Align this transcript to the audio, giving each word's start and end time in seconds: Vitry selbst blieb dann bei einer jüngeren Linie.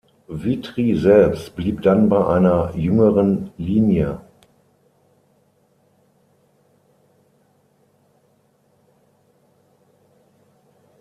Vitry 0.29 0.95
selbst 0.95 1.55
blieb 1.55 1.83
dann 1.83 2.09
bei 2.09 2.25
einer 2.25 2.73
jüngeren 2.75 3.51
Linie. 3.59 4.19